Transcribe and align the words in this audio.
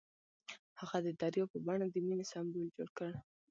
هغه 0.79 0.97
د 1.05 1.07
دریا 1.21 1.45
په 1.51 1.57
بڼه 1.65 1.85
د 1.89 1.95
مینې 2.07 2.25
سمبول 2.31 2.67
جوړ 2.75 2.89
کړ. 2.97 3.11